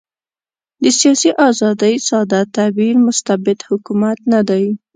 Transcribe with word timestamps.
د 0.81 0.83
سیاسي 0.99 1.31
آزادۍ 1.49 1.95
ساده 2.07 2.41
تعبیر 2.55 2.95
مستبد 3.05 3.59
حکومت 3.69 4.17
نه 4.33 4.41
دی. 4.49 4.65